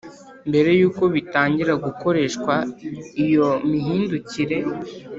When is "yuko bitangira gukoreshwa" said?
0.79-2.53